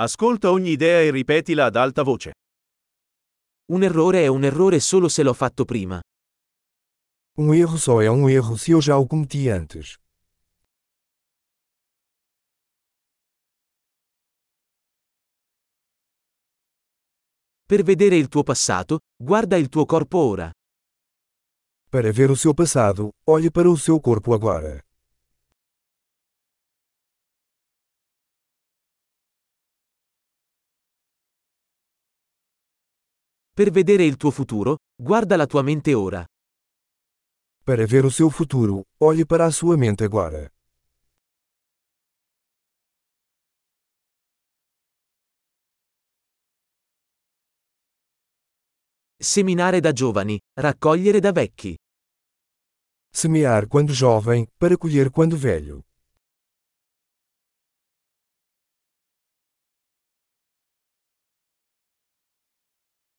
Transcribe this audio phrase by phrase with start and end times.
[0.00, 2.34] Ascolta ogni idea e ripetila ad alta voce.
[3.72, 6.00] Un errore è un errore solo se l'ho fatto prima.
[7.38, 9.96] Um erro só é um erro se eu já o cometi antes.
[17.66, 20.52] Per vedere il tuo passato, guarda il tuo corpo ora.
[21.90, 24.80] Para ver o seu passado, olhe para o seu corpo agora.
[33.58, 36.24] Per vedere il tuo futuro, guarda la tua mente ora.
[37.64, 40.48] Para ver o seu futuro, olhe para a sua mente agora.
[49.20, 51.76] Seminare da giovani, raccogliere da vecchi.
[53.12, 55.87] Semear quando jovem, para colher quando velho.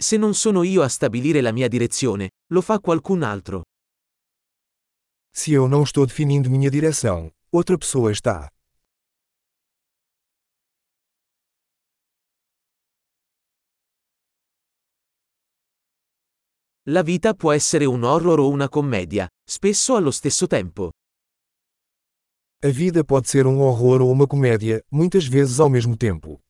[0.00, 3.64] Se non sono io a stabilire la mia direzione, lo fa qualcun altro.
[5.34, 8.48] Se eu não estou definindo minha direção, outra pessoa está.
[16.86, 20.92] La vita può essere un horror o una commedia, spesso allo stesso tempo.
[22.62, 26.40] A vida pode ser um horror ou uma comédia, muitas vezes ao mesmo tempo.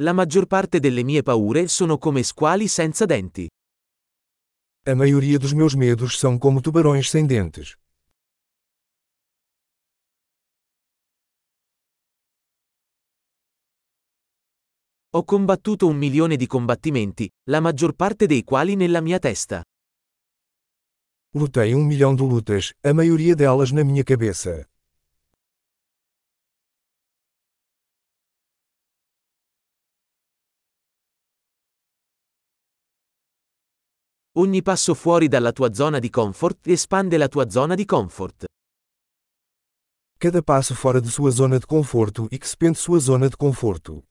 [0.00, 3.48] La maggior parte delle mie paure sono come squali senza denti.
[4.84, 7.76] A maioria dos meus medos são como tubarões sem dentes.
[15.14, 19.64] Ho combattuto un milione di combattimenti, la maggior parte dei quali nella mia testa.
[21.34, 24.64] Lutei um milhão de lutas, a maioria delas na minha cabeça.
[34.38, 38.44] Ogni passo fuori dalla tua zona di comfort espande la tua zona di comfort.
[40.16, 44.04] Cada passo fora de sua zona de conforto expande sua zona de conforto.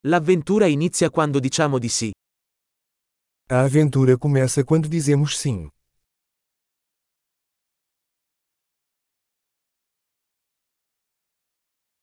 [0.00, 2.10] L'avventura inizia quando diciamo di sì.
[3.50, 5.70] A aventura começa quando dizemos sim.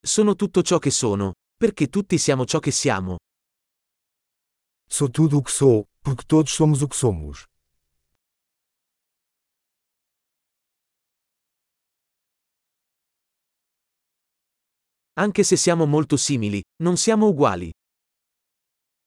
[0.07, 3.17] Sono tutto ciò che sono, perché tutti siamo ciò che siamo.
[4.87, 7.43] Sou tudo o que sou, porque todos somos o que somos.
[15.19, 17.69] Anche se siamo molto simili, non siamo uguali.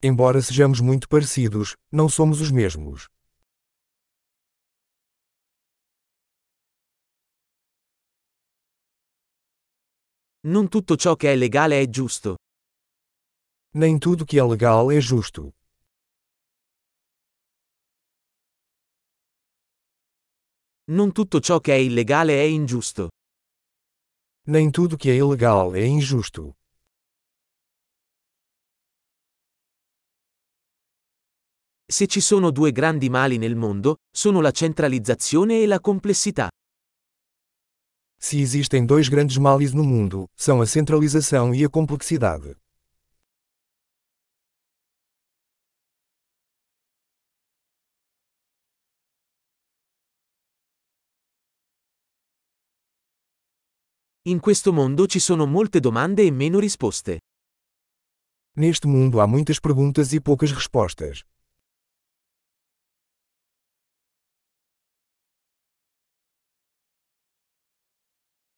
[0.02, 3.08] Embora sejamos muito parecidos, não somos os mesmos.
[10.42, 12.38] Non tutto ciò che è legale è giusto.
[13.74, 15.52] Nem tudo que é legal é justo.
[20.90, 23.10] Non tutto ciò che è illegale è ingiusto.
[24.46, 26.56] Nem tudo que é ilegal é injusto.
[31.86, 36.48] Se ci sono due grandi mali nel mondo, sono la centralizzazione e la complessità.
[38.22, 42.54] Se existem dois grandes males no mundo, são a centralização e a complexidade.
[54.26, 57.20] In questo mondo ci sono molte domande e meno risposte.
[58.54, 61.24] Neste mundo há muitas perguntas e poucas respostas.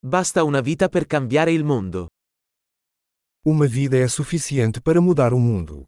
[0.04, 2.08] Basta una vita per cambiare il mondo.
[3.46, 5.86] Uma vida é suficiente para mudar o mundo.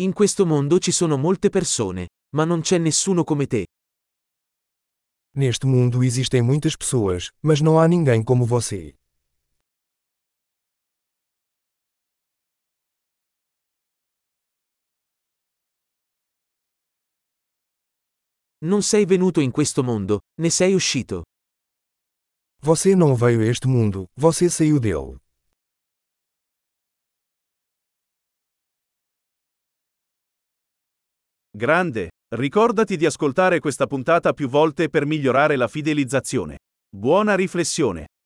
[0.00, 3.66] In questo mondo ci sono molte persone, ma non c'è nessuno come te.
[5.36, 8.97] Neste mundo existem muitas pessoas, mas não há ninguém como você.
[18.64, 21.24] Non sei venuto in questo mondo, ne sei uscito.
[22.62, 25.18] Você não veio a este mundo, você saiu dele.
[31.50, 36.58] Grande, Ricordati di ascoltare questa puntata più volte per migliorare la fidelizzazione.
[36.94, 38.08] Buona riflessione.